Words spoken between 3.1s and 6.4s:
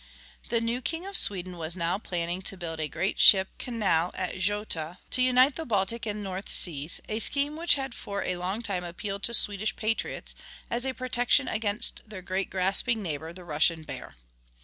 ship canal at Göta to unite the Baltic and the